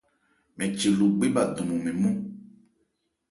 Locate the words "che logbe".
0.79-1.25